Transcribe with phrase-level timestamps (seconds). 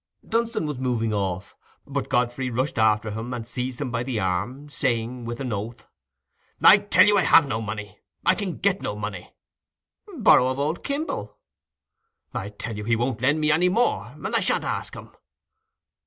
[0.27, 1.53] Dunstan was moving off,
[1.85, 5.91] but Godfrey rushed after him and seized him by the arm, saying, with an oath—
[6.59, 9.31] "I tell you, I have no money: I can get no money."
[10.17, 11.37] "Borrow of old Kimble."
[12.33, 15.11] "I tell you, he won't lend me any more, and I shan't ask him."